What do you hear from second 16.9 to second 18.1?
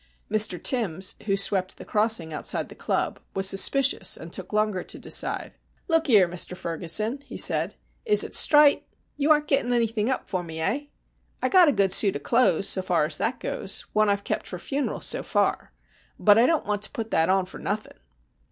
that on for nothing.